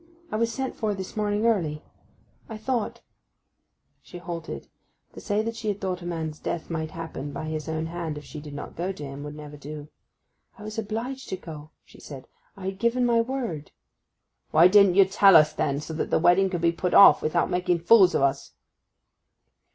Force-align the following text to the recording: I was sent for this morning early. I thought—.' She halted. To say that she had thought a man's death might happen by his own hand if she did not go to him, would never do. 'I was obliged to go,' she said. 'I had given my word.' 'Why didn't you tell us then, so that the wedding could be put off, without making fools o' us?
I 0.31 0.35
was 0.35 0.51
sent 0.51 0.75
for 0.75 0.95
this 0.95 1.15
morning 1.15 1.45
early. 1.45 1.83
I 2.49 2.57
thought—.' 2.57 3.01
She 4.01 4.17
halted. 4.17 4.67
To 5.13 5.21
say 5.21 5.43
that 5.43 5.55
she 5.55 5.67
had 5.67 5.79
thought 5.79 6.01
a 6.01 6.07
man's 6.07 6.39
death 6.39 6.71
might 6.71 6.89
happen 6.89 7.31
by 7.31 7.45
his 7.45 7.69
own 7.69 7.85
hand 7.85 8.17
if 8.17 8.25
she 8.25 8.39
did 8.41 8.55
not 8.55 8.75
go 8.75 8.91
to 8.91 9.03
him, 9.03 9.21
would 9.23 9.35
never 9.35 9.57
do. 9.57 9.89
'I 10.57 10.63
was 10.63 10.79
obliged 10.79 11.29
to 11.29 11.37
go,' 11.37 11.69
she 11.85 11.99
said. 11.99 12.25
'I 12.57 12.65
had 12.65 12.79
given 12.79 13.05
my 13.05 13.21
word.' 13.21 13.69
'Why 14.49 14.67
didn't 14.67 14.95
you 14.95 15.05
tell 15.05 15.35
us 15.35 15.53
then, 15.53 15.79
so 15.79 15.93
that 15.93 16.09
the 16.09 16.17
wedding 16.17 16.49
could 16.49 16.61
be 16.61 16.71
put 16.71 16.95
off, 16.95 17.21
without 17.21 17.51
making 17.51 17.81
fools 17.81 18.15
o' 18.15 18.23
us? 18.23 18.53